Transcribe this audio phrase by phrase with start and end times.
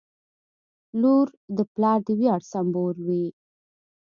[1.01, 1.27] •لور
[1.57, 3.25] د پلار د ویاړ سمبول وي.